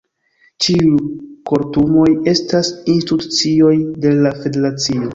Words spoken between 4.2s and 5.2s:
la federacio.